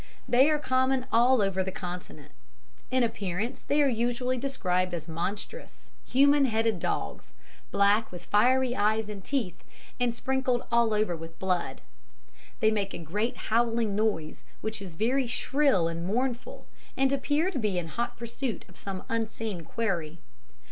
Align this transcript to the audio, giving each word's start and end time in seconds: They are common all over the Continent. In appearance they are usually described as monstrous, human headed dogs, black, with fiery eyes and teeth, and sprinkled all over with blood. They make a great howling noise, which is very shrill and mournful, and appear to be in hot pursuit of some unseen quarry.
They 0.27 0.49
are 0.49 0.57
common 0.57 1.05
all 1.11 1.43
over 1.43 1.63
the 1.63 1.71
Continent. 1.71 2.31
In 2.89 3.03
appearance 3.03 3.61
they 3.61 3.83
are 3.83 3.87
usually 3.87 4.35
described 4.35 4.95
as 4.95 5.07
monstrous, 5.07 5.91
human 6.07 6.45
headed 6.45 6.79
dogs, 6.79 7.33
black, 7.69 8.11
with 8.11 8.25
fiery 8.25 8.75
eyes 8.75 9.09
and 9.09 9.23
teeth, 9.23 9.63
and 9.99 10.11
sprinkled 10.11 10.63
all 10.71 10.95
over 10.95 11.15
with 11.15 11.37
blood. 11.37 11.81
They 12.61 12.71
make 12.71 12.95
a 12.95 12.97
great 12.97 13.37
howling 13.37 13.95
noise, 13.95 14.43
which 14.61 14.81
is 14.81 14.95
very 14.95 15.27
shrill 15.27 15.87
and 15.87 16.03
mournful, 16.07 16.65
and 16.97 17.13
appear 17.13 17.51
to 17.51 17.59
be 17.59 17.77
in 17.77 17.89
hot 17.89 18.17
pursuit 18.17 18.65
of 18.67 18.77
some 18.77 19.03
unseen 19.07 19.61
quarry. 19.63 20.17